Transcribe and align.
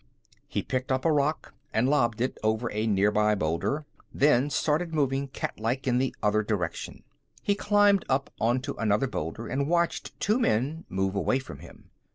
He 0.47 0.63
picked 0.63 0.91
up 0.91 1.05
a 1.05 1.11
rock 1.11 1.53
and 1.71 1.87
lobbed 1.87 2.21
it 2.21 2.39
over 2.41 2.71
a 2.71 2.87
nearby 2.87 3.35
boulder, 3.35 3.85
then 4.11 4.49
started 4.49 4.95
moving 4.95 5.27
cat 5.27 5.59
like 5.59 5.85
in 5.85 5.99
the 5.99 6.15
other 6.23 6.41
direction. 6.41 7.03
He 7.43 7.53
climbed 7.53 8.03
up 8.09 8.33
onto 8.39 8.73
another 8.77 9.05
boulder 9.05 9.45
and 9.47 9.69
watched 9.69 10.19
two 10.19 10.39
men 10.39 10.85
move 10.89 11.13
away 11.13 11.37
from 11.37 11.59
him. 11.59 11.91